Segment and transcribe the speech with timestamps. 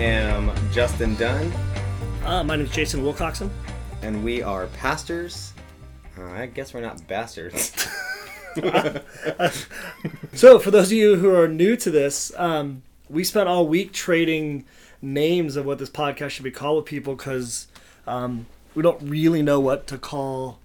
[0.00, 1.52] I am Justin Dunn,
[2.24, 3.50] Uh, my name is Jason Wilcoxon.
[4.00, 5.52] and we are pastors.
[6.18, 7.86] Uh, I guess we're not bastards.
[10.32, 13.92] So, for those of you who are new to this, um, we spent all week
[13.92, 14.64] trading
[15.02, 17.68] names of what this podcast should be called with people because
[18.06, 20.60] um, we don't really know what to call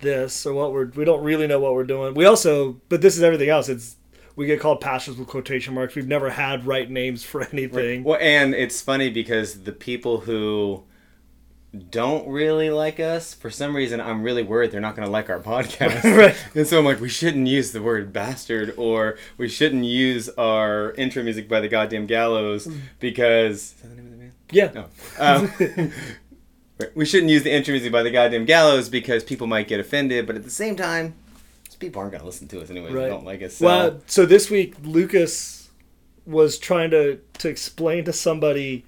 [0.00, 2.14] this or what we're we don't really know what we're doing.
[2.14, 3.68] We also, but this is everything else.
[3.68, 3.94] It's
[4.36, 5.94] we get called pastors with quotation marks.
[5.96, 8.04] We've never had right names for anything.
[8.04, 10.84] well, and it's funny because the people who
[11.90, 15.28] don't really like us, for some reason, I'm really worried they're not going to like
[15.28, 16.04] our podcast.
[16.16, 16.36] Right.
[16.54, 20.92] And so I'm like, we shouldn't use the word bastard or we shouldn't use our
[20.92, 22.68] intro music by the goddamn Gallows
[23.00, 23.56] because.
[23.56, 24.32] Is that the name of the band?
[24.52, 24.86] Yeah, No.
[25.18, 25.92] Um,
[26.94, 30.26] we shouldn't use the intro music by the goddamn gallows because people might get offended,
[30.26, 31.14] but at the same time,
[31.78, 32.88] people aren't going to listen to us anyway.
[32.88, 33.08] They Right.
[33.08, 33.54] don't like us.
[33.56, 33.66] So.
[33.66, 35.68] Well, so this week Lucas
[36.26, 38.84] was trying to to explain to somebody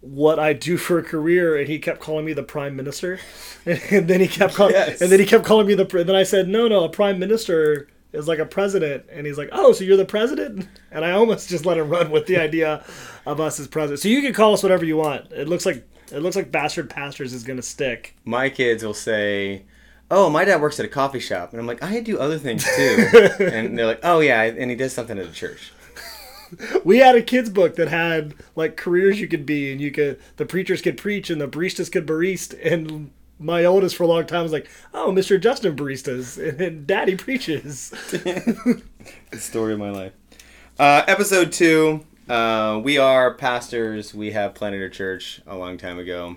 [0.00, 3.18] what I do for a career, and he kept calling me the prime minister,
[3.66, 5.00] and then he kept calling, Yes.
[5.00, 5.84] and then he kept calling me the.
[5.84, 9.48] Then I said, no, no, a prime minister is like a president, and he's like,
[9.52, 12.84] oh, so you're the president, and I almost just let him run with the idea
[13.26, 13.98] of us as president.
[14.00, 15.32] So you can call us whatever you want.
[15.32, 18.14] It looks like it looks like bastard pastors is gonna stick.
[18.24, 19.64] my kids will say,
[20.10, 22.64] "Oh, my dad works at a coffee shop," and I'm like, "I do other things
[22.64, 23.08] too,"
[23.40, 25.72] and they're like, "Oh yeah," and he does something at a church.
[26.84, 30.20] We had a kids book that had like careers you could be, and you could
[30.36, 32.58] the preachers could preach, and the baristas could barista.
[32.64, 35.40] And my oldest for a long time was like, "Oh, Mr.
[35.40, 37.90] Justin baristas," and, and Daddy preaches.
[38.10, 38.82] the
[39.34, 40.12] story of my life.
[40.78, 42.04] Uh, episode two.
[42.28, 44.12] Uh, we are pastors.
[44.12, 46.36] We have planted a church a long time ago.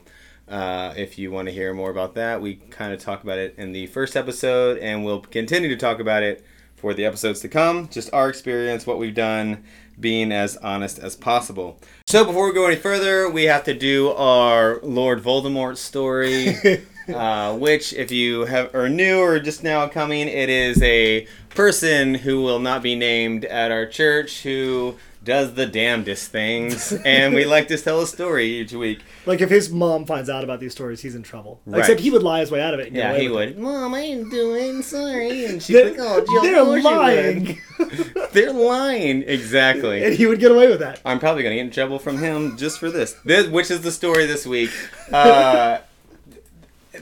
[0.49, 3.53] Uh, if you want to hear more about that, we kind of talk about it
[3.57, 6.43] in the first episode, and we'll continue to talk about it
[6.75, 7.87] for the episodes to come.
[7.89, 9.63] Just our experience, what we've done,
[9.99, 11.79] being as honest as possible.
[12.07, 16.55] So before we go any further, we have to do our Lord Voldemort story.
[17.13, 22.15] uh, which, if you have are new or just now coming, it is a person
[22.15, 27.43] who will not be named at our church who does the damnedest things, and we
[27.45, 28.99] like to tell a story each week.
[29.25, 31.59] like if his mom finds out about these stories, he's in trouble.
[31.65, 31.79] Right.
[31.79, 32.87] Except he would lie his way out of it.
[32.87, 33.49] and Yeah, he would.
[33.49, 33.57] it.
[33.59, 36.89] Mom, I ain't doing sorry, and she's They're, like, "Oh, Jill, they're of course you
[36.89, 37.61] lying.
[38.33, 39.23] They're lying.
[39.27, 40.03] Exactly.
[40.03, 41.01] and he would get away with that.
[41.05, 43.13] I'm probably gonna get in trouble from him just for this.
[43.25, 44.69] This, which is the story this week.
[45.11, 45.79] Uh,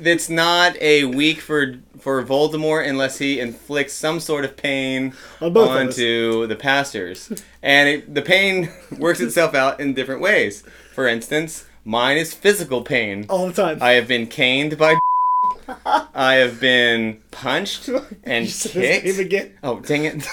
[0.05, 5.55] it's not a week for for Voldemort unless he inflicts some sort of pain On
[5.57, 7.31] onto the pastors,
[7.61, 10.63] and it, the pain works itself out in different ways.
[10.93, 13.25] For instance, mine is physical pain.
[13.29, 13.77] all the time.
[13.81, 14.99] I have been caned by.
[16.15, 17.89] I have been punched
[18.23, 19.59] and You said his name kicked.
[19.63, 20.27] Oh, dang it.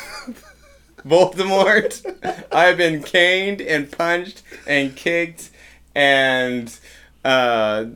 [1.06, 2.44] Voldemort.
[2.52, 5.50] I've been caned and punched and kicked
[5.94, 6.76] and
[7.24, 7.86] uh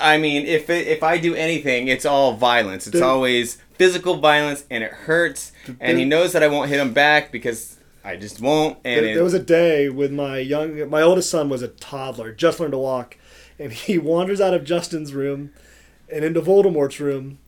[0.00, 2.86] I mean if it, if I do anything it's all violence.
[2.86, 6.92] It's always physical violence and it hurts and he knows that I won't hit him
[6.92, 10.88] back because I just won't and There, it, there was a day with my young,
[10.88, 13.18] my oldest son was a toddler, just learned to walk,
[13.58, 15.50] and he wanders out of Justin's room
[16.12, 17.38] and into Voldemort's room,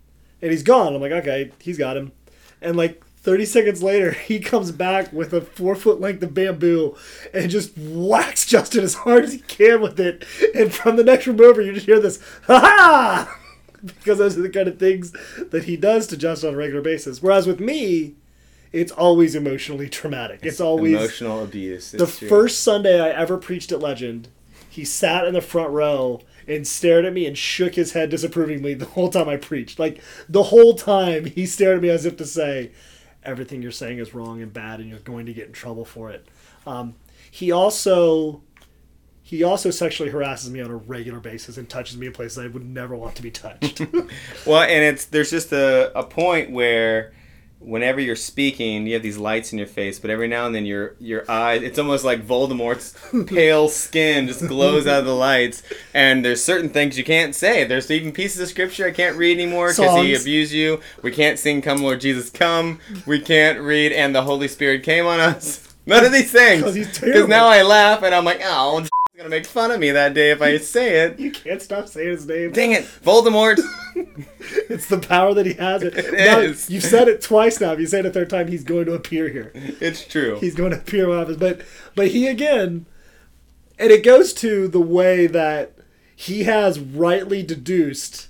[0.40, 0.94] and he's gone.
[0.94, 2.12] I'm like, okay, he's got him,
[2.60, 6.96] and like 30 seconds later, he comes back with a four foot length of bamboo
[7.32, 10.24] and just whacks Justin as hard as he can with it,
[10.54, 13.38] and from the next room over, you just hear this, ha ha.
[13.84, 15.12] Because those are the kind of things
[15.50, 17.20] that he does to Justin on a regular basis.
[17.20, 18.14] Whereas with me,
[18.72, 20.38] it's always emotionally traumatic.
[20.44, 21.90] It's always emotional abuse.
[21.90, 22.28] the true.
[22.28, 24.28] first Sunday I ever preached at Legend,
[24.70, 28.74] he sat in the front row and stared at me and shook his head disapprovingly
[28.74, 29.78] the whole time I preached.
[29.78, 32.70] Like the whole time he stared at me as if to say,
[33.24, 36.10] "Everything you're saying is wrong and bad, and you're going to get in trouble for
[36.10, 36.26] it."
[36.66, 36.94] Um,
[37.30, 38.42] he also
[39.22, 42.48] he also sexually harasses me on a regular basis and touches me in places I
[42.48, 43.80] would never want to be touched.
[44.46, 47.12] Well, and it's there's just a, a point where
[47.64, 50.66] whenever you're speaking, you have these lights in your face, but every now and then
[50.66, 52.94] your your eyes it's almost like Voldemort's
[53.26, 55.62] pale skin just glows out of the lights
[55.94, 57.64] and there's certain things you can't say.
[57.64, 60.80] There's even pieces of scripture I can't read anymore because he abused you.
[61.02, 62.80] We can't sing Come Lord Jesus Come.
[63.06, 65.68] We can't read and the Holy Spirit came on us.
[65.86, 66.62] None of these things.
[66.64, 68.86] 'Cause Because now I laugh and I'm like, oh,
[69.22, 71.18] gonna make fun of me that day if I say it.
[71.20, 72.52] you can't stop saying his name.
[72.52, 73.60] Dang it, Voldemort.
[74.68, 75.82] It's the power that he has.
[75.82, 76.68] It Now, is.
[76.70, 77.72] You've said it twice now.
[77.72, 79.52] If you say it a third time, he's going to appear here.
[79.54, 80.38] it's true.
[80.40, 81.36] He's going to appear in my office.
[81.36, 81.60] But
[81.94, 82.86] but he again,
[83.78, 85.74] and it goes to the way that
[86.16, 88.28] he has rightly deduced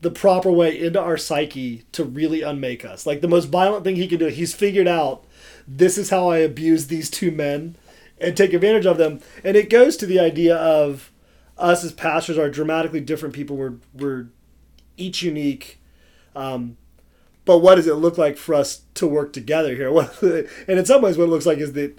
[0.00, 3.06] the proper way into our psyche to really unmake us.
[3.06, 5.24] Like the most violent thing he can do, he's figured out
[5.68, 7.76] this is how I abuse these two men.
[8.24, 9.20] And take advantage of them.
[9.42, 11.10] And it goes to the idea of
[11.56, 13.56] us as pastors are dramatically different people.
[13.56, 14.26] We're we're
[14.96, 15.80] each unique.
[16.34, 16.76] Um,
[17.44, 19.90] but what does it look like for us to work together here?
[20.68, 21.98] And in some ways, what it looks like is that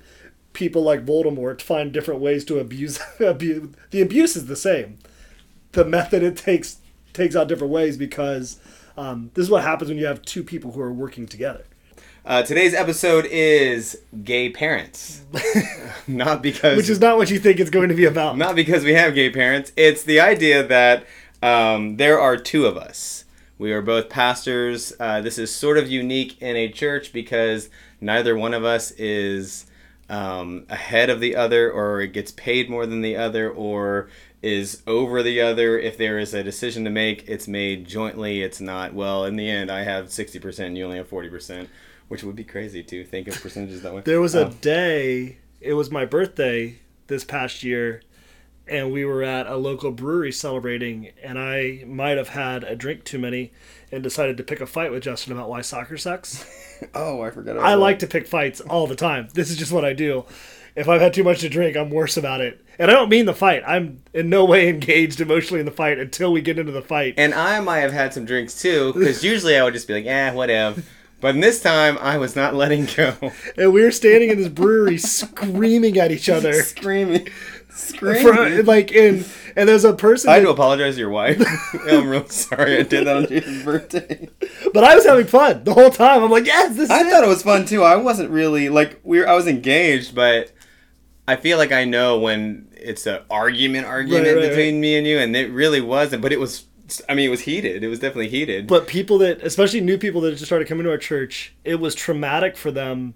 [0.53, 2.99] people like Voldemort find different ways to abuse.
[3.19, 3.69] abuse.
[3.91, 4.97] The abuse is the same.
[5.73, 6.77] The method it takes
[7.13, 8.59] takes out different ways because
[8.97, 11.65] um, this is what happens when you have two people who are working together.
[12.25, 15.21] Uh, today's episode is gay parents.
[16.07, 18.35] not because Which is not what you think it's going to be about.
[18.35, 19.71] not because we have gay parents.
[19.75, 21.05] It's the idea that
[21.43, 23.25] um, there are two of us.
[23.59, 24.91] We are both pastors.
[24.99, 27.69] Uh, this is sort of unique in a church because
[28.01, 29.67] neither one of us is
[30.09, 34.09] um, ahead of the other, or it gets paid more than the other, or
[34.41, 35.77] is over the other.
[35.77, 38.41] If there is a decision to make, it's made jointly.
[38.41, 41.67] It's not, well, in the end, I have 60%, you only have 40%,
[42.07, 44.01] which would be crazy to think of percentages that way.
[44.05, 46.75] There was a Um, day, it was my birthday
[47.07, 48.01] this past year,
[48.67, 53.03] and we were at a local brewery celebrating, and I might have had a drink
[53.03, 53.51] too many
[53.91, 56.45] and decided to pick a fight with Justin about why soccer sucks.
[56.95, 57.57] oh, I forgot.
[57.57, 59.27] I like to pick fights all the time.
[59.33, 60.25] This is just what I do.
[60.75, 62.59] If I've had too much to drink, I'm worse about it.
[62.77, 63.63] And I don't mean the fight.
[63.65, 67.13] I'm in no way engaged emotionally in the fight until we get into the fight.
[67.15, 70.05] And I might have had some drinks too, because usually I would just be like,
[70.05, 70.83] eh, whatever.
[71.21, 73.15] But this time I was not letting go.
[73.57, 76.53] And we were standing in this brewery screaming at each other.
[76.61, 77.27] Screaming.
[77.69, 78.21] Screaming.
[78.23, 79.25] For, like in
[79.57, 81.41] and there's a person I had that- to apologize to your wife.
[81.89, 84.29] I'm real sorry I did that on Jason's birthday.
[84.73, 86.23] But I was having fun the whole time.
[86.23, 87.09] I'm like, yes, this I it.
[87.09, 87.83] thought it was fun too.
[87.83, 90.51] I wasn't really like we were, I was engaged, but
[91.27, 95.07] I feel like I know when it's an argument argument Right, right, between me and
[95.07, 96.21] you, and it really wasn't.
[96.21, 96.65] But it was.
[97.09, 97.83] I mean, it was heated.
[97.83, 98.67] It was definitely heated.
[98.67, 101.95] But people that, especially new people that just started coming to our church, it was
[101.95, 103.15] traumatic for them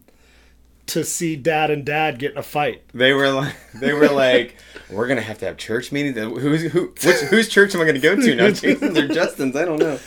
[0.87, 2.81] to see dad and dad get in a fight.
[2.93, 4.55] They were like, they were like,
[4.89, 6.17] we're gonna have to have church meetings.
[6.17, 6.87] Who's who?
[6.87, 8.49] Which whose church am I gonna go to now?
[8.49, 9.55] Jason's or Justin's?
[9.55, 9.99] I don't know.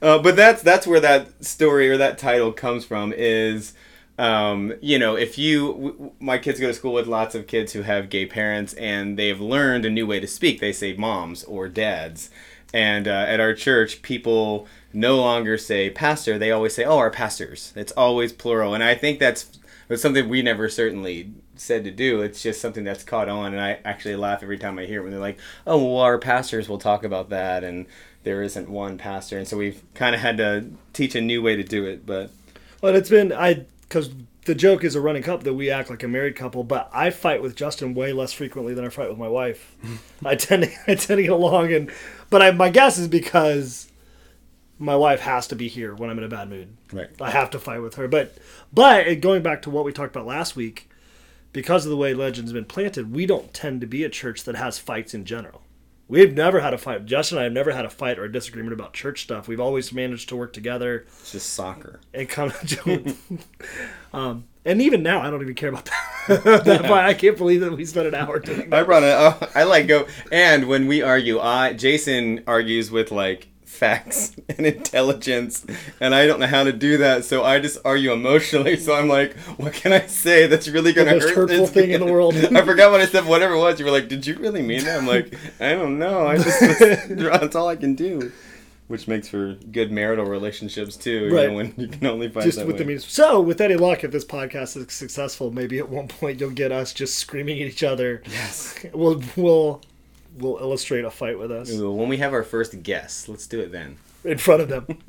[0.00, 3.12] Uh, but that's that's where that story or that title comes from.
[3.12, 3.74] Is
[4.18, 7.46] um, you know, if you, w- w- my kids go to school with lots of
[7.46, 10.60] kids who have gay parents, and they've learned a new way to speak.
[10.60, 12.30] They say moms or dads,
[12.72, 16.38] and uh, at our church, people no longer say pastor.
[16.38, 17.72] They always say, oh, our pastors.
[17.76, 19.58] It's always plural, and I think that's
[19.88, 22.22] it's something we never certainly said to do.
[22.22, 25.02] It's just something that's caught on, and I actually laugh every time I hear it
[25.02, 27.86] when they're like, "Oh, well, our pastors will talk about that," and
[28.24, 31.56] there isn't one pastor, and so we've kind of had to teach a new way
[31.56, 32.06] to do it.
[32.06, 32.30] But
[32.80, 34.10] But it's been I because
[34.44, 36.64] the joke is a running couple that we act like a married couple.
[36.64, 39.76] But I fight with Justin way less frequently than I fight with my wife.
[40.24, 41.90] I tend to I tend to get along, and
[42.32, 43.92] but I, my guess is because
[44.78, 46.76] my wife has to be here when I'm in a bad mood.
[46.92, 48.08] right, I have to fight with her.
[48.08, 48.36] But
[48.72, 50.88] but going back to what we talked about last week,
[51.52, 54.44] because of the way Legends have been planted, we don't tend to be a church
[54.44, 55.60] that has fights in general.
[56.08, 57.04] We've never had a fight.
[57.04, 59.46] Justin and I have never had a fight or a disagreement about church stuff.
[59.46, 62.00] We've always managed to work together it's just soccer.
[62.12, 62.52] and kind
[62.86, 63.46] of.
[64.14, 66.84] um, and even now, I don't even care about that.
[66.92, 68.80] I can't believe that we spent an hour doing that.
[68.80, 69.14] I brought it.
[69.18, 70.06] Oh, I like go.
[70.30, 75.66] And when we argue, I Jason argues with like facts and intelligence,
[76.00, 78.76] and I don't know how to do that, so I just argue emotionally.
[78.76, 82.00] So I'm like, what can I say that's really gonna hurt hurtful this thing in
[82.00, 82.36] the world.
[82.36, 83.26] I forgot what I said.
[83.26, 84.96] Whatever it was, you were like, did you really mean that?
[84.96, 86.26] I'm like, I don't know.
[86.26, 86.60] I just
[87.08, 88.30] that's all I can do.
[88.92, 91.28] Which makes for good marital relationships too.
[91.28, 91.48] You Right.
[91.48, 92.80] know, when you can only fight Just that with way.
[92.80, 93.06] the means.
[93.10, 96.72] So, with any luck, if this podcast is successful, maybe at one point you'll get
[96.72, 98.22] us just screaming at each other.
[98.30, 98.78] Yes.
[98.92, 99.80] We'll we'll
[100.38, 103.60] we'll illustrate a fight with us Ooh, When we have our first guest, let's do
[103.60, 103.96] it then.
[104.24, 104.86] in front of them.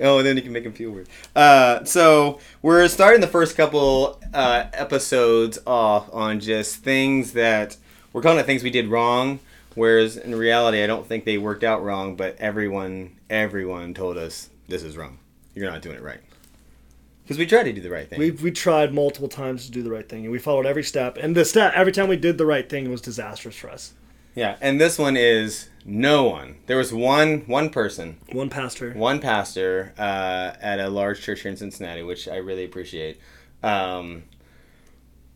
[0.00, 1.08] oh, and then you can make them feel weird.
[1.34, 7.76] Uh, so we're starting the first couple uh, episodes off on just things that
[8.12, 9.40] we're calling it things we did wrong.
[9.74, 12.16] Whereas in reality, I don't think they worked out wrong.
[12.16, 15.18] But everyone, everyone told us this is wrong.
[15.54, 16.20] You're not doing it right.
[17.22, 18.18] Because we tried to do the right thing.
[18.18, 21.18] We we tried multiple times to do the right thing, and we followed every step.
[21.20, 23.92] And the step every time we did the right thing, it was disastrous for us.
[24.34, 26.56] yeah, and this one is no one.
[26.66, 28.92] There was one one person One pastor.
[28.94, 33.20] one pastor uh, at a large church here in Cincinnati, which I really appreciate,
[33.62, 34.22] um,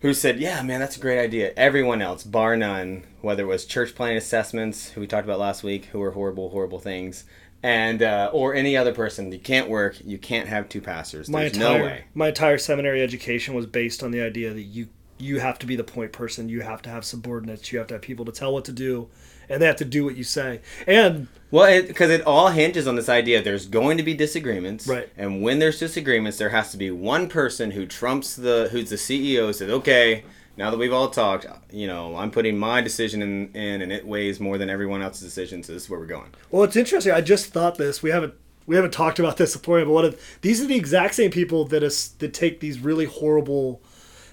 [0.03, 3.65] who said, "Yeah, man, that's a great idea." Everyone else, bar none, whether it was
[3.65, 7.25] church planting assessments, who we talked about last week, who were horrible, horrible things,
[7.63, 11.29] and uh, or any other person, you can't work, you can't have two pastors.
[11.29, 12.05] My There's entire no way.
[12.15, 15.77] my entire seminary education was based on the idea that you you have to be
[15.77, 16.49] the point person.
[16.49, 17.73] You have to have subordinates.
[17.73, 19.09] You have to have people to tell what to do,
[19.49, 20.61] and they have to do what you say.
[20.87, 25.09] And Well, because it, all hinges on this idea there's going to be disagreements, Right.
[25.17, 28.97] And when there's disagreements, there has to be one person who trumps the who's the
[28.97, 30.25] CEO says, "Okay,
[30.57, 34.07] now that we've all talked, you know, I'm putting my decision in, in and it
[34.07, 35.63] weighs more than everyone else's decision.
[35.63, 36.31] So this is where we're going.
[36.51, 37.13] Well, it's interesting.
[37.13, 38.03] I just thought this.
[38.03, 38.35] We haven't
[38.67, 41.65] we haven't talked about this before, but what if, these are the exact same people
[41.67, 43.83] that is that take these really horrible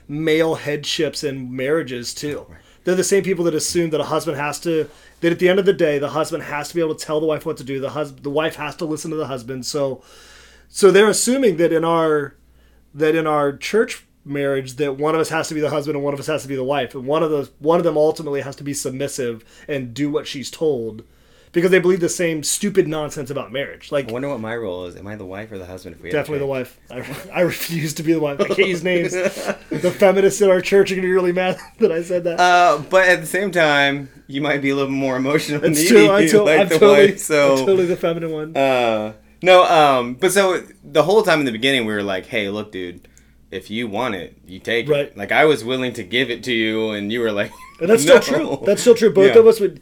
[0.08, 2.46] male headships in marriages too.
[2.90, 5.60] They're the same people that assume that a husband has to that at the end
[5.60, 7.64] of the day the husband has to be able to tell the wife what to
[7.64, 7.80] do.
[7.80, 9.68] The hus- the wife has to listen to the husband.
[9.68, 10.02] So
[10.70, 12.34] so they're assuming that in our
[12.96, 16.04] that in our church marriage that one of us has to be the husband and
[16.04, 17.96] one of us has to be the wife and one of those one of them
[17.96, 21.04] ultimately has to be submissive and do what she's told
[21.52, 24.86] because they believe the same stupid nonsense about marriage like I wonder what my role
[24.86, 24.96] is.
[24.96, 25.96] Am I the wife or the husband?
[25.96, 27.04] If we definitely the wife I,
[27.34, 30.92] I refuse to be the wife i can't use names the feminists in our church
[30.92, 33.52] are going to be really mad that i said that Uh, but at the same
[33.52, 35.88] time, you might be a little more emotional me.
[35.88, 39.14] true i'm, to- like I'm the totally, wife, so I'm totally the feminine one Uh,
[39.42, 42.74] no, um, but so the whole time in the beginning, we were like, "Hey, look,
[42.74, 43.08] dude,
[43.52, 45.06] if you want it, you take Right.
[45.06, 47.90] it." Like I was willing to give it to you, and you were like, And
[47.90, 48.66] that's "No." still true.
[48.66, 49.14] That's still true.
[49.14, 49.40] Both Yeah.
[49.40, 49.80] of us would,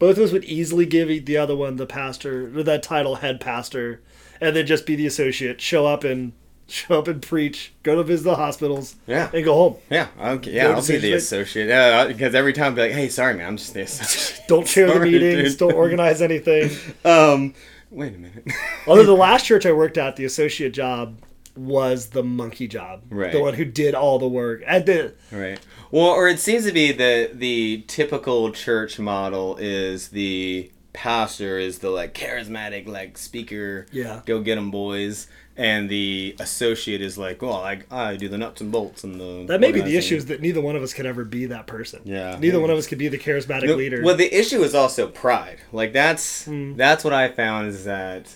[0.00, 3.40] both of us would easily give the other one the pastor or that title head
[3.40, 4.00] pastor,
[4.40, 5.60] and then just be the associate.
[5.60, 6.32] Show up and
[6.66, 7.72] show up and preach.
[7.84, 8.96] Go to visit the hospitals.
[9.06, 9.30] Yeah.
[9.32, 9.76] and go home.
[9.90, 11.68] Yeah, okay, yeah, No I'll be the associate.
[11.68, 14.66] Yeah, because every time I'll be like, "Hey, sorry, man, I'm just the associate." Don't
[14.66, 15.50] chair the meetings.
[15.50, 15.58] dude.
[15.58, 16.70] Don't organize anything.
[17.04, 17.54] um,
[17.90, 18.48] wait a minute.
[18.86, 21.18] Although the last church I worked at, the associate job
[21.56, 23.02] was the monkey job.
[23.10, 23.32] Right.
[23.32, 24.62] The one who did all the work.
[24.68, 25.16] I did.
[25.32, 25.58] Right.
[25.90, 31.78] Well, or it seems to be the the typical church model is the pastor is
[31.78, 33.86] the like charismatic like speaker.
[33.92, 34.20] Yeah.
[34.26, 35.26] Go get them, boys.
[35.56, 39.44] And the associate is like, well, I, I do the nuts and bolts and the.
[39.46, 41.66] That may be the issue is that neither one of us could ever be that
[41.66, 42.00] person.
[42.04, 42.38] Yeah.
[42.38, 42.62] Neither Yeah.
[42.62, 44.02] one of us could be the charismatic No, leader.
[44.02, 45.58] Well, the issue is also pride.
[45.70, 46.76] Like that's Hmm.
[46.76, 48.34] that's what I found is that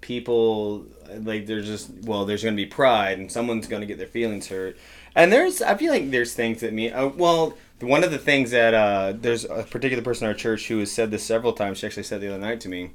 [0.00, 0.86] people
[1.22, 4.06] like there's just well there's going to be pride and someone's going to get their
[4.06, 4.76] feelings hurt.
[5.14, 8.50] And there's I feel like there's things that me uh, well one of the things
[8.52, 11.78] that uh, there's a particular person in our church who has said this several times.
[11.78, 12.90] She actually said the other night to me.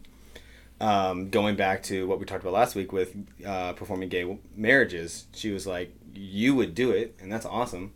[0.81, 3.13] Um, going back to what we talked about last week with
[3.45, 7.91] uh, performing gay marriages, she was like, "You would do it, and that's awesome."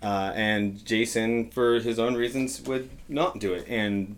[0.00, 3.66] Uh, and Jason, for his own reasons, would not do it.
[3.68, 4.16] And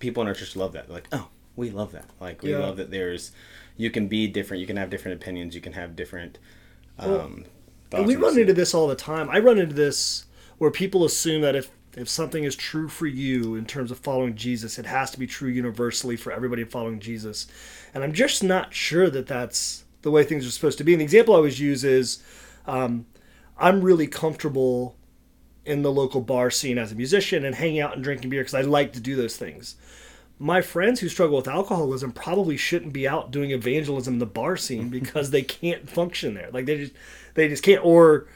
[0.00, 0.88] people in our church love that.
[0.88, 2.06] They're like, oh, we love that.
[2.20, 2.58] Like, we Yeah.
[2.58, 3.30] love that there's,
[3.76, 6.38] you can be different, you can have different opinions, you can have different
[6.98, 7.44] um,
[7.90, 8.00] thoughts.
[8.00, 9.28] And we run into this all the time.
[9.30, 10.26] I run into this
[10.58, 14.34] where people assume that if if something is true for you in terms of following
[14.34, 17.46] Jesus, it has to be true universally for everybody following Jesus.
[17.94, 20.92] And I'm just not sure that that's the way things are supposed to be.
[20.92, 22.22] And the example I always use is
[22.66, 23.06] um,
[23.58, 24.96] I'm really comfortable
[25.64, 28.54] in the local bar scene as a musician and hanging out and drinking beer because
[28.54, 29.76] I like to do those things.
[30.38, 34.56] My friends who struggle with alcoholism probably shouldn't be out doing evangelism in the bar
[34.56, 36.50] scene because they can't function there.
[36.52, 36.92] Like they just
[37.34, 37.84] they just can't.
[37.84, 38.26] Or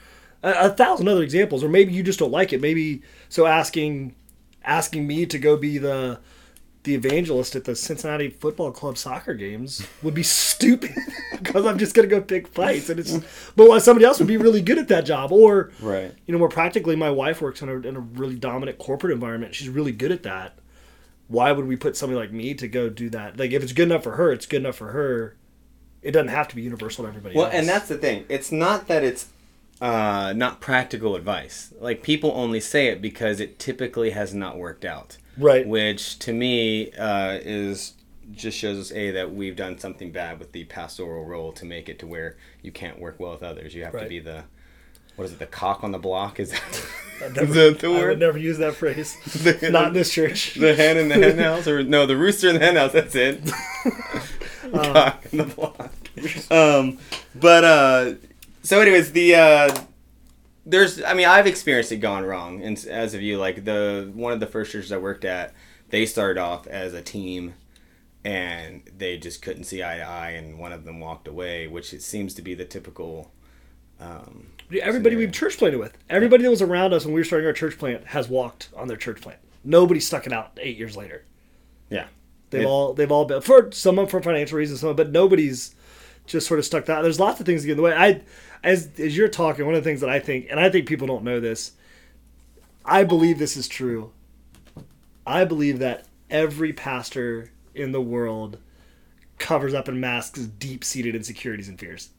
[0.43, 1.65] a, a thousand other examples.
[1.65, 2.61] Or maybe you just don't like it.
[2.61, 4.15] Maybe so asking
[4.65, 6.21] asking me to go be the
[6.85, 10.95] the evangelist at the Cincinnati Football Club soccer games would be stupid
[11.33, 13.19] because I'm just gonna go pick fights and it's
[13.57, 16.15] but somebody else would be really good at that job or Right.
[16.27, 19.55] you know more practically my wife works in a, in a really dominant corporate environment
[19.55, 20.57] she's really good at that
[21.29, 23.89] why would we put somebody like me to go do that like if it's good
[23.91, 25.37] enough for her it's good enough for her
[26.03, 28.25] it doesn't have to be universal to everybody Well, else and that's the thing.
[28.29, 29.27] It's not that it's
[29.81, 31.73] uh, not practical advice.
[31.81, 35.19] Like, people only say it because it typically has not worked out.
[35.37, 37.95] right Which, to me, uh, is
[38.31, 41.89] just shows us a that we've done something bad with the pastoral role to make
[41.89, 43.75] it to where you can't work well with others.
[43.75, 44.45] You have to be the
[45.19, 45.39] what is it?
[45.41, 46.87] The cock on the block is that,
[47.21, 50.13] I'd is never- that the I would never use that phrase The- not in this
[50.13, 52.93] church the hen in the hen house, or no, the rooster in the hen house.
[52.93, 53.43] That's it.
[54.73, 55.91] Cock in the block.
[56.51, 56.99] Um,
[57.35, 58.15] but uh,
[58.63, 59.77] so, anyways, the uh,
[60.67, 64.33] there's, I mean, I've experienced it gone wrong, and as of you, like the one
[64.33, 65.55] of the first churches I worked at,
[65.89, 67.55] they started off as a team,
[68.25, 71.93] and they just couldn't see eye to eye, and one of them walked away, which
[71.95, 73.33] it seems to be the typical.
[74.01, 74.47] Um,
[74.83, 77.55] Everybody we've church planted with, everybody that was around us when we were starting our
[77.55, 79.39] church plant has walked on their church plant.
[79.65, 81.25] Nobody stuck it out eight years later.
[81.91, 82.07] yeah,
[82.51, 85.11] They've It- all they've all been for some of them for financial reasons, some but
[85.11, 85.75] nobody's
[86.27, 87.01] just sort of stuck that.
[87.01, 87.95] There's lots of things that get in the way.
[87.95, 88.21] I
[88.63, 91.07] as as you're talking, one of the things that I think, and I think people
[91.07, 91.73] don't know this,
[92.85, 94.13] I believe this is true.
[95.27, 98.59] I believe that every pastor in the world
[99.39, 102.11] covers up and masks deep seated insecurities and fears.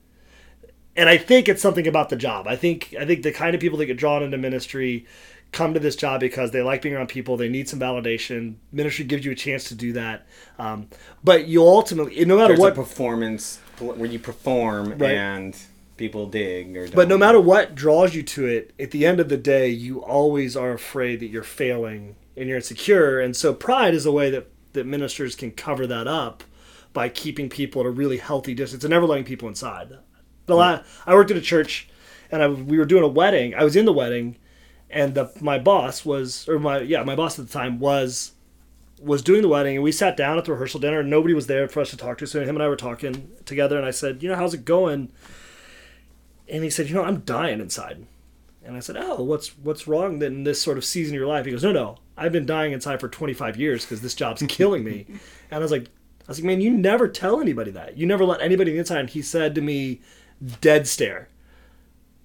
[1.00, 2.46] And I think it's something about the job.
[2.46, 5.06] I think I think the kind of people that get drawn into ministry
[5.54, 7.38] come to this job because they like being around people.
[7.38, 8.56] They need some validation.
[8.74, 10.28] Ministry gives you a chance to do that.
[10.60, 10.88] Um,
[11.24, 15.12] but you ultimately, no matter there's what, a performance where you perform Right.
[15.12, 15.58] and
[15.96, 16.88] people dig or.
[16.88, 16.96] Don't.
[16.96, 20.04] But no matter what draws you to it, at the end of the day, you
[20.04, 23.22] always are afraid that you're failing and you're insecure.
[23.22, 26.44] And so pride is a way that, that ministers can cover that up
[26.92, 29.94] by keeping people at a really healthy distance and never letting people inside.
[30.50, 31.88] The la- I worked at a church
[32.32, 33.56] and I, we were doing a wedding.
[33.56, 34.38] I was in the wedding
[34.90, 38.34] and the, my boss was, or my, yeah, my boss at the time was
[39.02, 41.48] was doing the wedding and we sat down at the rehearsal dinner and nobody was
[41.48, 42.28] there for us to talk to.
[42.28, 45.10] So him and I were talking together and I said, you know, how's it going?
[46.48, 48.06] And he said, you know, I'm dying inside.
[48.64, 51.46] And I said, oh, what's what's wrong in this sort of season of your life?
[51.46, 54.84] He goes, no, no, I've been dying inside for 25 years because this job's killing
[54.84, 55.06] me.
[55.08, 55.20] and
[55.52, 57.98] I was like, I was like, man, you never tell anybody that.
[57.98, 59.00] You never let anybody inside.
[59.00, 60.02] And he said to me,
[60.62, 61.28] dead stare.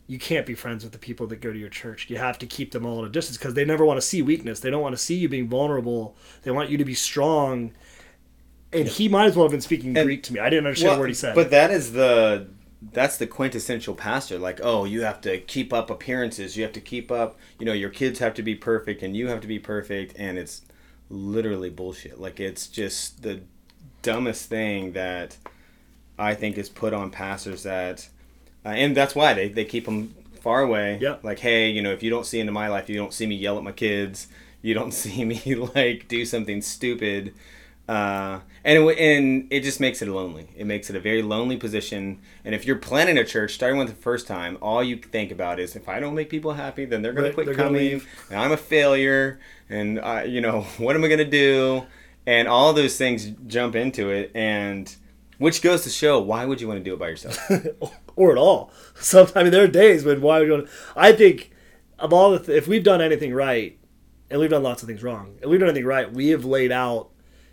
[0.06, 2.10] You can't be friends with the people that go to your church.
[2.10, 4.20] You have to keep them all at a distance because they never want to see
[4.20, 4.60] weakness.
[4.60, 6.14] They don't want to see you being vulnerable.
[6.42, 7.72] They want you to be strong.
[8.72, 10.40] And he might as well have been speaking And- Greek to me.
[10.40, 11.34] I didn't understand Well, word he said.
[11.34, 12.48] But that is the
[12.92, 14.38] that's the quintessential pastor.
[14.38, 16.54] Like, oh, you have to keep up appearances.
[16.54, 17.38] You have to keep up.
[17.58, 20.36] You know, your kids have to be perfect, and you have to be perfect, and
[20.36, 20.60] it's
[21.08, 22.20] literally bullshit.
[22.20, 23.40] Like, it's just the
[24.02, 25.38] dumbest thing that
[26.18, 28.08] I think is put on pastors that,
[28.64, 30.98] uh, and that's why they they keep them far away.
[31.00, 31.16] Yeah.
[31.22, 33.34] Like, hey, you know, if you don't see into my life, you don't see me
[33.36, 34.28] yell at my kids.
[34.62, 35.40] You don't see me
[35.74, 37.34] like do something stupid
[37.86, 40.48] uh, and it, and it just makes it lonely.
[40.56, 42.18] It makes it a very lonely position.
[42.44, 45.60] And if you're planning a church, starting with the first time, all you think about
[45.60, 48.00] is if I don't make people happy, then they're gonna Right, quit they're gonna coming,
[48.30, 51.84] and I'm a failure, and I, you know what am I gonna do?
[52.26, 54.94] And all those things jump into it, and
[55.38, 57.38] which goes to show why would you want to do it by yourself?
[58.16, 58.72] or at all.
[58.94, 60.52] Sometimes I mean, there are days when why would you?
[60.54, 61.50] want- I think
[61.98, 63.78] of all the th- if we've done anything right,
[64.30, 66.72] and we've done lots of things wrong, and we've done anything right, we have laid
[66.72, 67.10] out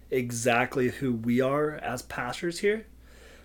[0.09, 2.85] exactly who we are as pastors here,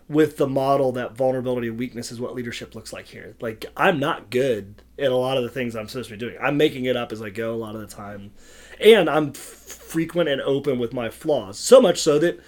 [0.08, 3.37] with the model that vulnerability and weakness is what leadership looks like here.
[3.40, 6.37] Like I'm not good at a lot of the things I'm supposed to be doing.
[6.40, 8.32] I'm making it up as I go a lot of the time,
[8.80, 11.58] and I'm f- frequent and open with my flaws.
[11.58, 12.40] So much so that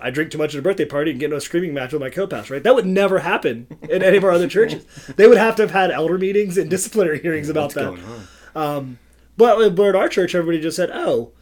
[0.00, 2.00] I drink too much at a birthday party and get into a screaming match with
[2.00, 2.62] my co-pastor, right?
[2.62, 4.84] That would never happen in any of our other churches.
[5.16, 7.86] They would have to have had elder meetings and disciplinary hearings about What's that.
[7.86, 8.28] on?
[8.54, 8.98] Um,
[9.36, 11.32] but, but at our church, everybody just said, "Oh,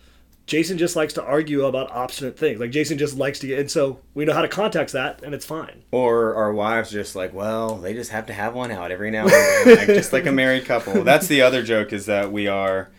[0.46, 2.60] Jason just likes to argue about obstinate things.
[2.60, 5.34] Like Jason just likes to get." And so we know how to context that, and
[5.34, 5.82] it's fine.
[5.90, 9.22] Or our wives just like, well, they just have to have one out every now
[9.22, 11.02] and then, like, just like a married couple.
[11.02, 12.90] That's the other joke is that we are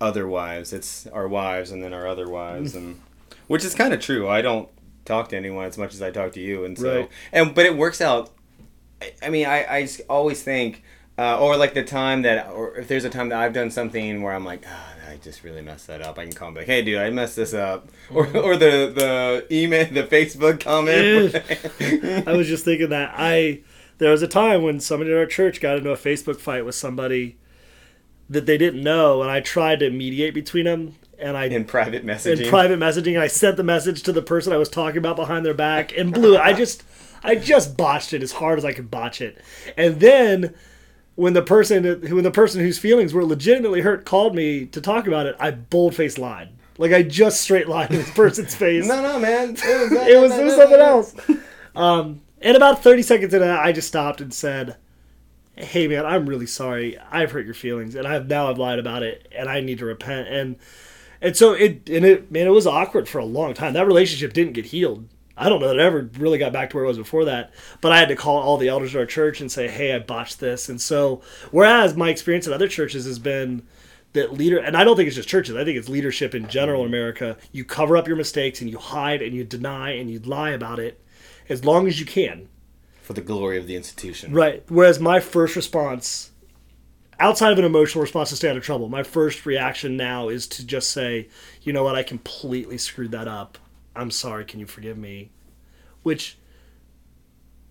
[0.00, 0.72] other wives.
[0.72, 2.78] It's our wives and then our other wives, mm.
[2.78, 3.00] and
[3.46, 4.28] which is kind of true.
[4.28, 4.68] I don't
[5.04, 7.08] talk to anyone as much as I talk to you, and so Right.
[7.32, 8.30] and but it works out.
[9.22, 10.82] I, mean, I, I always think,
[11.18, 14.22] uh, or like the time that, or if there's a time that I've done something
[14.22, 16.18] where I'm like, ah, I just really messed that up.
[16.18, 19.46] I can call them like, hey, dude, I messed this up, or or the the
[19.50, 21.34] email, the Facebook comment.
[22.28, 23.60] I was just thinking that I
[23.98, 26.74] there was a time when somebody in our church got into a Facebook fight with
[26.74, 27.36] somebody
[28.30, 32.04] that they didn't know, and I tried to mediate between them, and I in private
[32.04, 32.42] messaging.
[32.42, 33.18] in private messaging.
[33.18, 36.12] I sent the message to the person I was talking about behind their back and
[36.12, 36.40] blew it.
[36.40, 36.82] I just
[37.22, 39.38] I just botched it as hard as I could botch it.
[39.76, 40.54] And then
[41.16, 45.06] when the person when the person whose feelings were legitimately hurt called me to talk
[45.06, 46.50] about it, I bold faced lied.
[46.76, 48.86] Like I just straight lied in this person's face.
[48.86, 49.50] no, no, man.
[49.50, 51.14] It was, it was it was something else.
[51.74, 54.76] Um, and about thirty seconds into that, I just stopped and said,
[55.56, 56.98] "Hey, man, I'm really sorry.
[57.10, 59.86] I've hurt your feelings, and I've now I've lied about it, and I need to
[59.86, 60.56] repent." And
[61.24, 63.72] and so it and it man, it was awkward for a long time.
[63.72, 65.08] That relationship didn't get healed.
[65.36, 67.52] I don't know that it ever really got back to where it was before that.
[67.80, 69.98] But I had to call all the elders of our church and say, "Hey, I
[69.98, 73.62] botched this." And so, whereas my experience at other churches has been
[74.12, 75.56] that leader and I don't think it's just churches.
[75.56, 77.36] I think it's leadership in general in America.
[77.50, 80.78] You cover up your mistakes and you hide and you deny and you lie about
[80.78, 81.00] it
[81.48, 82.48] as long as you can.
[83.02, 84.32] for the glory of the institution.
[84.32, 84.62] Right.
[84.68, 86.30] Whereas my first response
[87.20, 90.46] outside of an emotional response to stay out of trouble, my first reaction now is
[90.48, 91.28] to just say,
[91.62, 91.94] "You know what?
[91.96, 93.58] I completely screwed that up.
[93.96, 94.44] I'm sorry.
[94.44, 95.30] Can you forgive me?"
[96.02, 96.38] Which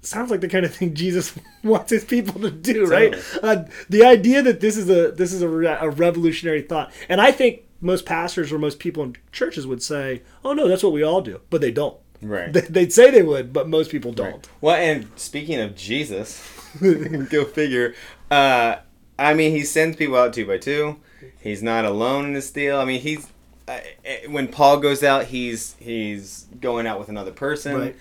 [0.01, 3.15] sounds like the kind of thing Jesus wants his people to do, right?
[3.41, 7.19] Uh, the idea that this is a this is a, re- a revolutionary thought, and
[7.21, 10.93] I think most pastors or most people in churches would say, "Oh no, that's what
[10.93, 11.97] we all do," but they don't.
[12.21, 12.53] Right.
[12.53, 14.47] They- They'd say they would, but most people don't.
[14.61, 16.41] Well, and speaking of Jesus,
[16.81, 17.93] go figure.
[18.31, 18.77] Uh,
[19.19, 20.97] I mean, he sends people out two by two.
[21.39, 22.79] He's not alone in this deal.
[22.79, 23.27] I mean, he's
[23.67, 23.79] uh,
[24.27, 27.75] when Paul goes out, he's he's going out with another person.
[27.77, 27.95] Right.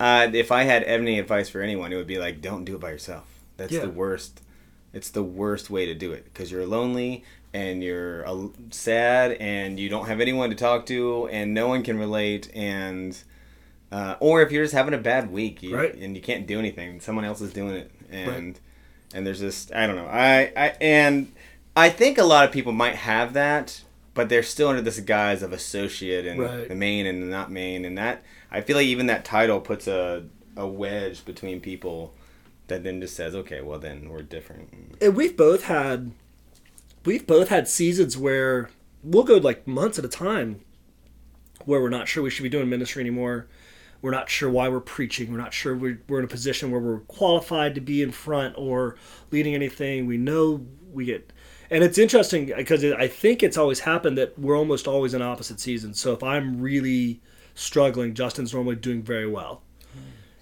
[0.00, 2.80] Uh, if I had any advice for anyone, it would be like, don't do it
[2.80, 3.24] by yourself.
[3.56, 3.80] That's Yeah.
[3.80, 4.40] the worst.
[4.92, 9.78] It's the worst way to do it because you're lonely and you're uh, sad and
[9.80, 13.18] you don't have anyone to talk to and no one can relate and
[13.90, 15.94] uh, or if you're just having a bad week you, Right.
[15.94, 18.58] and you can't do anything, someone else is doing it and
[19.14, 21.32] and there's this I don't know I I and
[21.76, 23.82] I think a lot of people might have that,
[24.14, 26.68] but they're still under this guise of associate and Right.
[26.68, 29.86] the main and the not main, and that I feel like even that title puts
[29.86, 30.24] a
[30.56, 32.12] a wedge between people
[32.66, 34.70] that then just says, okay, well then we're different.
[35.00, 36.10] and we've both had
[37.04, 38.68] we've both had seasons where
[39.04, 40.60] we'll go like months at a time
[41.64, 43.46] where we're not sure we should be doing ministry anymore
[44.00, 45.32] we're not sure why we're preaching.
[45.32, 48.96] We're not sure we're, in a position where we're qualified to be in front or
[49.30, 50.06] leading anything.
[50.06, 51.32] We know we get
[51.70, 55.60] and it's interesting because i think it's always happened that we're almost always in opposite
[55.60, 56.00] seasons.
[56.00, 57.20] So if i'm really
[57.54, 59.62] struggling justin's normally doing very well.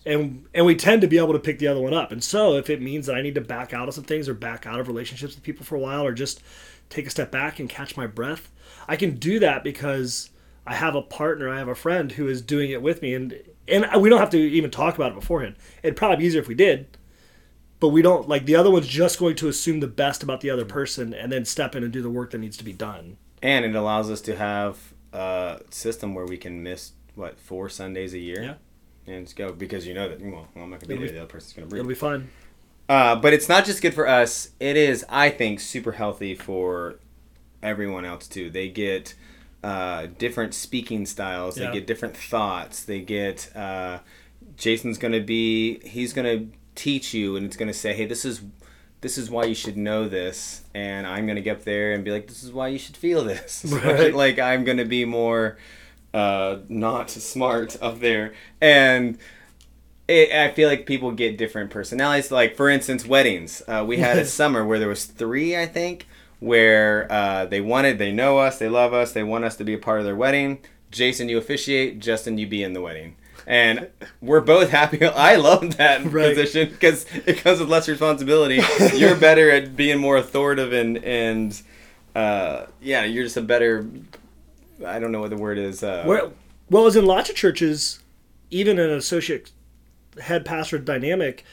[0.05, 2.12] And and we tend to be able to pick the other one up.
[2.12, 4.35] And so if it means that I need to back out of some things or
[4.35, 6.42] back out of relationships with people for a while or just
[6.88, 8.53] take a step back and catch my breath,
[8.87, 10.31] I can do that because
[10.67, 13.39] I have a partner, I have a friend who is doing it with me and
[13.69, 15.57] and we don't have to even talk about it beforehand.
[15.83, 16.87] It'd probably be easier if we did.
[17.79, 20.49] But we don't like the other one's just going to assume the best about the
[20.51, 23.19] other person and then step in and do the work that needs to be done.
[23.43, 24.79] And it allows us to have
[25.13, 28.43] a system where we can miss what four Sundays a year.
[28.43, 28.55] Yeah.
[29.13, 31.07] And just go because you know that well I'm not gonna be It'll there.
[31.09, 31.81] be- The other person's gonna breathe.
[31.81, 32.31] It'll be fine.
[32.89, 34.51] Uh, but it's not just good for us.
[34.61, 37.01] It is, I think, super healthy for
[37.63, 38.49] everyone else too.
[38.49, 39.15] They get
[39.62, 41.59] uh, different speaking styles.
[41.59, 41.66] Yeah.
[41.66, 42.85] They get different thoughts.
[42.85, 43.55] They get.
[43.57, 43.99] Uh,
[44.57, 45.81] Jason's gonna be.
[45.81, 48.42] He's gonna teach you, and it's gonna say, "Hey, this is."
[49.03, 52.11] This is why you should know this, and I'm gonna get up there and be
[52.11, 54.12] like, "This is why you should feel this." Right.
[54.12, 55.59] like I'm gonna be more
[56.14, 59.19] uh, not smart up there, and
[60.09, 62.31] it, I feel like people get different personalities.
[62.31, 63.62] Like for instance, weddings.
[63.69, 66.07] Uh, we had a summer where there was three, I think,
[66.40, 69.75] where uh, they wanted, they know us, they love us, they want us to be
[69.75, 70.59] a part of their wedding.
[70.90, 71.99] Jason, you officiate.
[71.99, 73.16] Justin, you be in the wedding.
[73.46, 73.88] And
[74.20, 75.05] we're both happy.
[75.05, 76.35] I love that Right.
[76.35, 78.61] position because it comes with less responsibility.
[78.94, 81.62] You're better at being more authoritative and and
[82.14, 83.87] uh, yeah, you're just a better.
[84.85, 85.83] I don't know what the word is.
[85.83, 86.31] Uh, Where,
[86.70, 88.01] well, as in lots of churches,
[88.51, 89.51] even an associate
[90.22, 91.44] head pastor dynamic,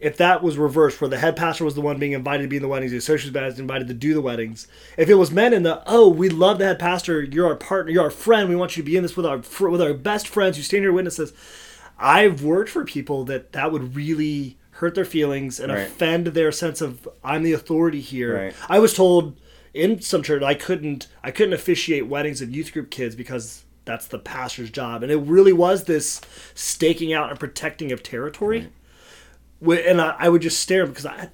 [0.00, 2.56] if that was reversed, where the head pastor was the one being invited to be
[2.56, 4.68] in the weddings, the associate pastor was invited to do the weddings.
[4.96, 7.90] If it was men in the oh, we love the head pastor, you're our partner,
[7.92, 10.28] you're our friend, we want you to be in this with our with our best
[10.28, 11.32] friends who stand here witnesses.
[11.98, 15.80] I've worked for people that that would really hurt their feelings and Right.
[15.88, 18.36] offend their sense of I'm the authority here.
[18.36, 18.54] Right.
[18.68, 19.36] I was told
[19.74, 24.06] in some church I couldn't I couldn't officiate weddings of youth group kids because that's
[24.06, 26.20] the pastor's job, and it really was this
[26.54, 28.60] staking out and protecting of territory.
[28.60, 28.66] Wh-
[29.60, 31.30] And I, I would just stare because I,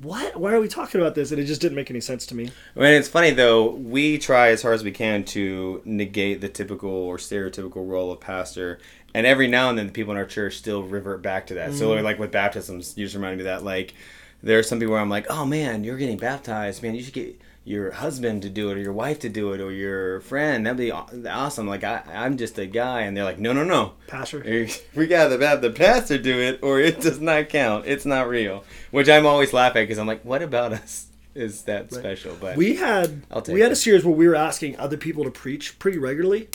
[0.00, 0.38] what?
[0.38, 1.30] Why are we talking about this?
[1.30, 2.50] And it just didn't make any sense to me.
[2.74, 6.90] And it's funny though, we try as hard as we can to negate the typical
[6.90, 8.78] or stereotypical role of pastor,
[9.14, 11.74] and every now and then the people in our church still revert back to that.
[11.74, 12.02] So mm.
[12.02, 13.94] like with baptisms, you just reminded me of that like
[14.42, 17.14] there are some people where I'm like, oh man, you're getting baptized, man, you should
[17.14, 17.38] get
[17.70, 20.66] your husband to do it or your wife to do it or your friend.
[20.66, 21.68] That'd be awesome.
[21.68, 23.92] Like I, I'm just a guy, and they're like, no, no, no.
[24.08, 24.40] Pastor.
[24.94, 27.86] We gotta have the pastor do it, or it does not count.
[27.86, 28.64] It's not real.
[28.90, 32.36] Which I'm always laughing because I'm like, what about us is that special?
[32.40, 35.78] But We had we had a series where we were asking other people to preach
[35.78, 36.48] pretty regularly.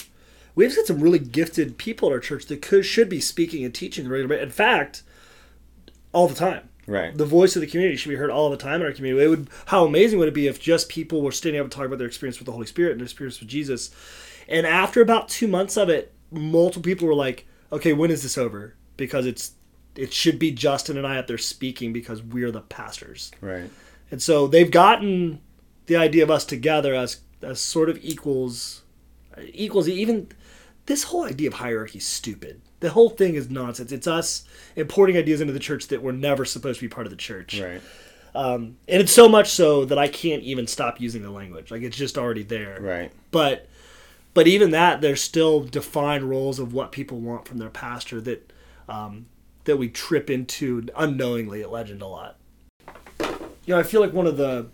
[0.54, 3.74] We've got some really gifted people at our church that could should be speaking and
[3.74, 4.42] teaching regularly.
[4.42, 5.04] In fact,
[6.14, 6.70] all the time.
[6.88, 9.26] Right, the voice of the community should be heard all the time in our community.
[9.26, 11.88] It would how amazing would it be if just people were standing up and talking
[11.88, 13.92] about their experience with the Holy Spirit and their experience with Jesus.
[14.48, 18.38] And after about two months of it, multiple people were like, "Okay, when is this
[18.38, 19.54] over?" Because it's
[19.96, 23.32] it should be Justin and I out there speaking because we're the pastors.
[23.42, 23.70] right.
[24.12, 25.40] And so they've gotten
[25.88, 28.84] the idea of us together as as sort of equals
[29.38, 30.28] equals even
[30.86, 32.62] this whole idea of hierarchy is stupid.
[32.80, 33.92] The whole thing is nonsense.
[33.92, 34.44] It's us
[34.76, 37.60] importing ideas into the church that were never supposed to be part of the church.
[37.60, 37.82] Right.
[38.36, 41.72] Um, and it's so much so that I can't even stop using the language.
[41.72, 42.78] Like it's just already there.
[42.82, 43.12] Right.
[43.32, 43.68] But
[44.34, 48.52] but even that, there's still defined roles of what people want from their pastor that
[48.90, 49.28] um,
[49.64, 52.38] that we trip into unknowingly at Legend a lot.
[53.20, 54.68] You know, I feel like one of the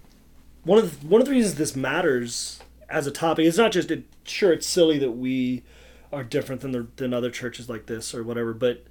[0.64, 2.60] one of the, one of the reasons this matters
[2.90, 5.64] as a topic is not just it, sure it's silly that we
[6.12, 8.86] are different than the, than other churches like this or whatever, but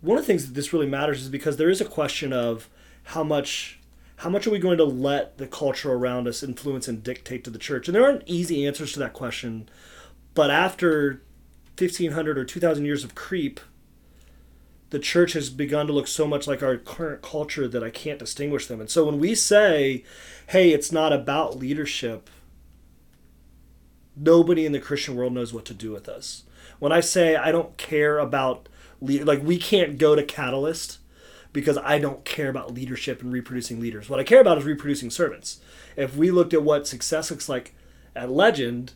[0.00, 2.68] one of the things that this really matters is because there is a question of
[3.04, 3.80] how much
[4.16, 7.48] how much are we going to let the culture around us influence and dictate to
[7.48, 7.88] the church?
[7.88, 9.66] And there aren't easy answers to that question.
[10.34, 11.22] But after
[11.78, 13.60] 1500 or 2000 years of creep,
[14.90, 18.18] the church has begun to look so much like our current culture that I can't
[18.18, 18.78] distinguish them.
[18.78, 20.04] And so when we say,
[20.48, 22.28] hey, it's not about leadership,
[24.20, 26.44] nobody in the Christian world knows what to do with us.
[26.78, 28.68] When I say I don't care about,
[29.00, 30.98] like, we can't go to Catalyst
[31.52, 34.08] because I don't care about leadership and reproducing leaders.
[34.08, 35.60] What I care about is reproducing servants.
[35.96, 37.74] If we looked at what success looks like
[38.14, 38.92] at Legend,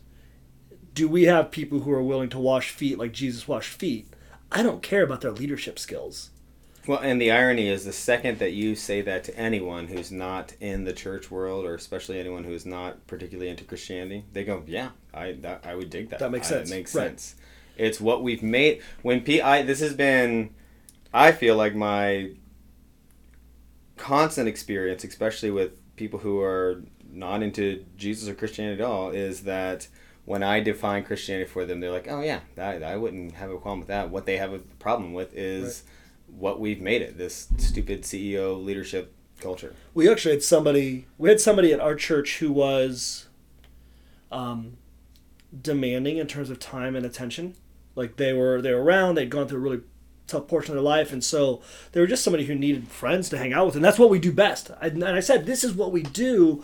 [0.93, 4.07] do we have people who are willing to wash feet like Jesus washed feet?
[4.51, 6.29] I don't care about their leadership skills.
[6.87, 10.53] Well, and the irony is the second that you say that to anyone who's not
[10.59, 14.63] in the church world, or especially anyone who is not particularly into Christianity, they go,
[14.67, 16.19] "Yeah, I that, I would dig that.
[16.19, 16.69] That makes I- sense.
[16.71, 17.07] It makes Right.
[17.07, 17.35] sense.
[17.77, 18.81] It's what we've made.
[19.01, 20.51] When P, I this has been,
[21.13, 22.31] I feel like my
[23.97, 29.41] constant experience, especially with people who are not into Jesus or Christianity at all, is
[29.43, 29.87] that
[30.25, 33.57] when I define Christianity for them, they're like, "Oh yeah, I, I wouldn't have a
[33.57, 35.83] problem with that." What they have a problem with is
[36.27, 39.73] what we've made it this stupid CEO leadership culture.
[39.93, 41.05] We actually had somebody.
[41.17, 43.27] We had somebody at our church who was
[44.31, 44.77] um,
[45.61, 47.55] demanding in terms of time and attention.
[47.95, 49.15] Like they were they were around.
[49.15, 49.81] They'd gone through a really
[50.27, 53.37] tough portion of their life, and so they were just somebody who needed friends to
[53.37, 54.71] hang out with, and that's what we do best.
[54.81, 56.63] I, and I said, this is what we do.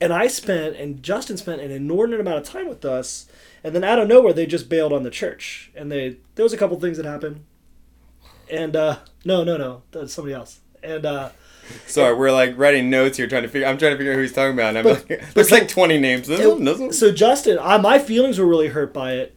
[0.00, 3.26] And I spent and Justin spent an inordinate amount of time with us,
[3.64, 5.72] and then out of nowhere they just bailed on the church.
[5.74, 7.44] And they there was a couple things that happened,
[8.50, 10.60] and uh, no, no, no, that was somebody else.
[10.82, 11.30] And uh,
[11.86, 13.66] Sorry, we're like writing notes here, trying to figure.
[13.66, 14.76] I'm trying to figure out who he's talking about.
[14.76, 16.26] And I'm But- like, there's like 20 names.
[16.28, 16.92] This one, this one.
[16.92, 19.34] So Justin, I, my feelings were really hurt by it.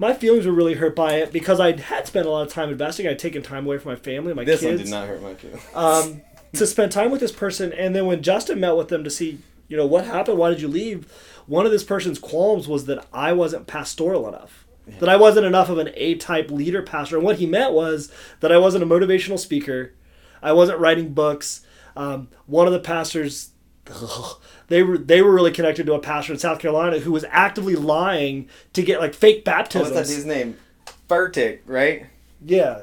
[0.00, 2.70] My feelings were really hurt by it because I had spent a lot of time
[2.70, 3.06] investing.
[3.08, 5.22] I'd taken time away from my family, my This kids, This one did not hurt
[5.22, 5.62] my feelings.
[5.74, 6.20] um,
[6.54, 7.72] to spend time with this person.
[7.72, 10.60] And then when Justin met with them to see, you know, what happened, why did
[10.60, 11.12] you leave?
[11.46, 14.66] One of this person's qualms was that I wasn't pastoral enough.
[15.00, 17.16] That I wasn't enough of an A-type leader pastor.
[17.16, 19.92] And what he meant was that I wasn't a motivational speaker.
[20.42, 21.62] I wasn't writing books.
[21.96, 23.50] Um, one of the pastors,
[24.68, 27.74] they were they were really connected to a pastor in South Carolina who was actively
[27.74, 29.92] lying to get like fake baptisms.
[29.92, 30.56] What's that dude's name?
[31.08, 32.06] Furtick, right?
[32.44, 32.82] yeah,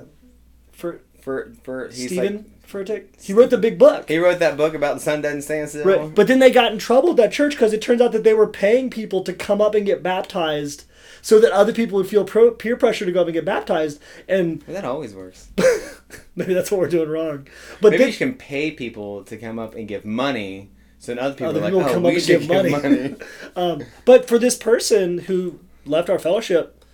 [0.71, 3.21] for For for he's Steven like Furtick.
[3.21, 4.09] He wrote the big book.
[4.09, 5.85] he wrote that book about the sun doesn't stand still.
[5.85, 6.15] Right.
[6.15, 8.33] But then they got in trouble at that church because it turns out that they
[8.33, 10.85] were paying people to come up and get baptized
[11.25, 13.99] so that other people would feel pro- peer pressure to go up and get baptized.
[14.29, 15.49] And That always works.
[16.35, 17.47] maybe that's what we're doing wrong.
[17.81, 21.23] But Maybe then, you can pay people to come up and give money, so then
[21.23, 23.15] other people Other are like, people "Oh, come we up and give give money." money."
[23.55, 26.85] um, but for this person who left our fellowship,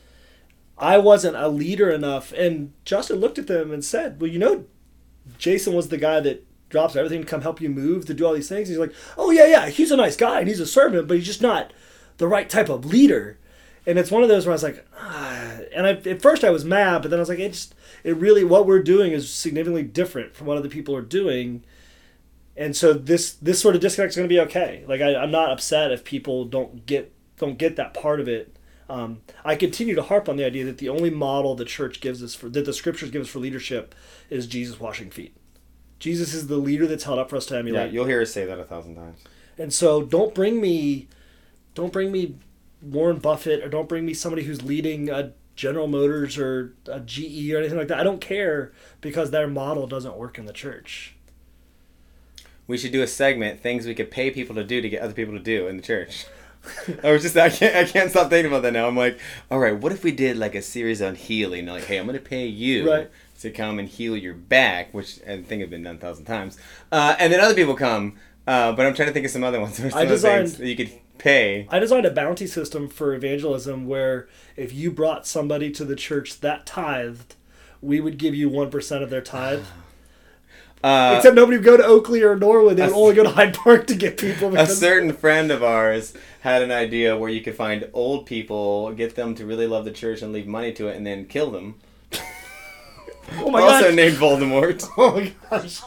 [0.78, 2.32] I wasn't a leader enough.
[2.32, 4.64] And Justin looked at them and said, Well, you know,
[5.40, 8.34] Jason was the guy that drops everything to come help you move, to do all
[8.34, 8.70] these things.
[8.70, 11.26] He's like, Oh, yeah, yeah, he's a nice guy and he's a servant, but he's
[11.26, 11.74] just not
[12.16, 13.38] the right type of leader.
[13.86, 15.58] And it's one of those where I was like, ah.
[15.76, 18.16] and I, at first I was mad, but then I was like, it just, it
[18.18, 21.64] really, what we're doing is significantly different from what other people are doing.
[22.56, 24.84] And so this, this sort of disconnect is going to be okay.
[24.88, 28.56] Like I, I'm not upset if people don't get, don't get that part of it.
[28.88, 32.22] Um, I continue to harp on the idea that the only model the church gives
[32.22, 33.96] us for, that the scriptures give us for leadership
[34.30, 35.36] is Jesus washing feet.
[35.98, 37.74] Jesus is the leader that's held up for us to emulate.
[37.74, 37.94] Yeah, emulate.
[37.94, 39.22] you'll hear us say that a thousand times.
[39.58, 41.08] And so don't bring me
[41.74, 42.36] don't bring me
[42.82, 47.52] Warren Buffett or don't bring me somebody who's leading a General Motors or a GE
[47.52, 48.00] or anything like that.
[48.00, 51.16] I don't care because their model doesn't work in the church.
[52.68, 55.14] We should do a segment things we could pay people to do to get other
[55.14, 56.26] people to do in the church.
[57.04, 58.88] I was just I can't I can't stop thinking about that now.
[58.88, 61.66] I'm like, all right, what if we did like a series on healing?
[61.66, 63.10] Like, hey, I'm gonna pay you Right.
[63.42, 66.58] to come and heal your back, which I think have been done a thousand times,
[66.92, 68.18] uh, and then other people come.
[68.48, 69.76] Uh, but I'm trying to think of some other ones.
[69.78, 71.68] Some I other things designed- that you could pay.
[71.70, 76.40] I designed a bounty system for evangelism where if you brought somebody to the church
[76.42, 77.36] that tithed,
[77.82, 79.66] we would give you 1% of their tithe.
[80.84, 82.76] Uh, Except nobody would go to Oakley or Norwood.
[82.76, 84.58] They would only go to Hyde Park to get people.
[84.58, 89.16] a certain friend of ours had an idea where you could find old people, get
[89.16, 91.76] them to really love the church and leave money to it, and then kill them.
[93.34, 93.96] oh my also gosh.
[93.96, 94.90] named Voldemort.
[94.98, 95.82] Oh my gosh.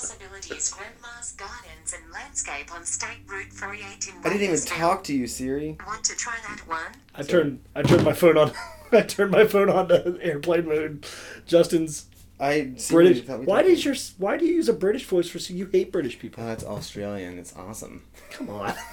[2.34, 4.66] Landscape on State Route 48 in I didn't even Waynesville.
[4.76, 5.76] talk to you, Siri.
[5.86, 6.80] Want to try that one?
[7.14, 8.50] I turned I turned my phone on.
[8.92, 11.06] I turned my phone on to airplane mode.
[11.46, 12.06] Justin's
[12.40, 13.28] I British.
[13.28, 15.38] Why talked- did your Why do you use a British voice for?
[15.52, 16.42] You hate British people.
[16.42, 17.38] Oh, it's Australian.
[17.38, 18.02] It's awesome.
[18.32, 18.74] Come on.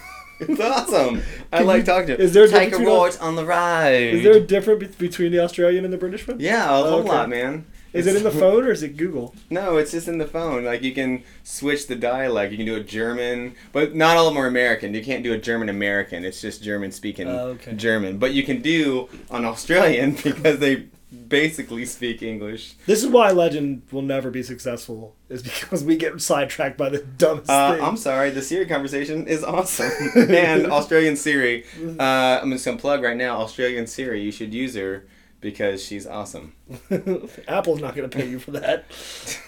[0.44, 1.22] It's awesome.
[1.54, 2.20] I Can like you- talking to.
[2.20, 3.92] is there a Take a difference between walk on the road?
[3.94, 6.40] Is there a difference between the Australian and the British one?
[6.40, 7.10] Yeah, a whole Okay.
[7.10, 7.66] lot, man.
[7.94, 9.36] Is it in the phone or is it Google?
[9.50, 10.64] No, it's just in the phone.
[10.64, 12.52] Like you can switch the dialect.
[12.52, 14.94] You can do a German, but not all of them are American.
[14.94, 16.24] You can't do a German American.
[16.24, 17.74] It's just German speaking Oh, okay.
[17.74, 18.18] German.
[18.18, 20.88] But you can do an Australian because they
[21.28, 22.76] basically speak English.
[22.86, 25.16] This is why Legend will never be successful.
[25.30, 27.84] Is because we get sidetracked by the dumbest Uh, thing.
[27.84, 29.92] I'm sorry, the Siri conversation is awesome.
[30.30, 31.66] and Australian Siri,
[32.00, 33.38] uh, I'm just gonna plug right now.
[33.40, 35.06] Australian Siri, you should use her
[35.42, 36.54] because she's awesome.
[37.48, 38.86] Apple's not going to pay you for that.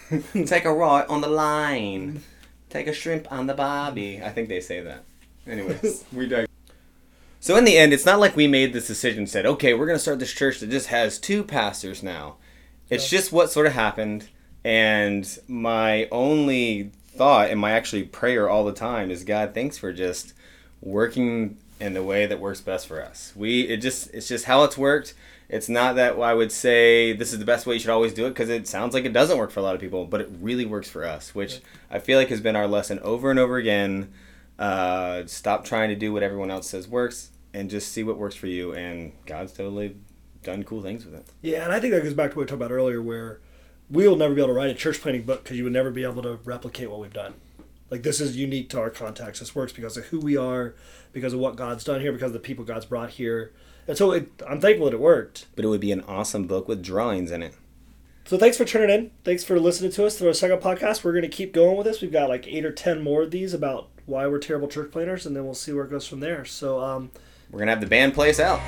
[0.46, 2.24] Take a right on the line.
[2.70, 4.22] Take a shrimp on the bobby.
[4.22, 5.04] I think they say that.
[5.48, 6.48] Anyways, we dig-
[7.40, 9.86] So in the end, it's not like we made this decision and said, okay, we're
[9.86, 12.36] going to start this church that just has two pastors now.
[12.90, 14.30] It's just what sort of happened.
[14.64, 19.94] And my only thought and my actually prayer all the time is God, thanks for
[19.94, 20.34] just
[20.82, 23.34] working in the way that works best for us.
[23.36, 25.14] We it just it's just how it's worked.
[25.50, 28.26] It's not that I would say this is the best way you should always do
[28.26, 30.30] it because it sounds like it doesn't work for a lot of people, but it
[30.40, 33.58] really works for us, which I feel like has been our lesson over and over
[33.58, 34.12] again.
[34.58, 38.36] Uh, stop trying to do what everyone else says works and just see what works
[38.36, 38.74] for you.
[38.74, 39.96] And God's totally
[40.44, 41.26] done cool things with it.
[41.42, 43.40] Yeah, and I think that goes back to what we talked about earlier, where
[43.90, 46.04] we'll never be able to write a church planting book because you would never be
[46.04, 47.34] able to replicate what we've done.
[47.90, 49.40] Like this is unique to our context.
[49.40, 50.74] This works because of who we are,
[51.12, 53.54] because of what God's done here, because of the people God's brought here,
[53.88, 55.48] and so it, I'm thankful that it worked.
[55.56, 57.54] But it would be an awesome book with drawings in it.
[58.26, 59.12] So thanks for tuning in.
[59.26, 61.04] Thanks for listening to us through our second podcast.
[61.04, 62.02] We're going to keep going with this.
[62.02, 65.26] We've got like eight or ten more of these about why we're terrible church planners,
[65.26, 66.46] and then we'll see where it goes from there.
[66.46, 67.12] So um,
[67.52, 68.60] we're going to have the band play us out.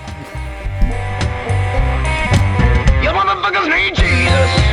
[3.01, 4.65] You motherfuckers need Jesus.